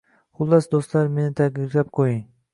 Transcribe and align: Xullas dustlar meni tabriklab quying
Xullas 0.39 0.67
dustlar 0.71 1.11
meni 1.19 1.35
tabriklab 1.43 1.95
quying 2.01 2.21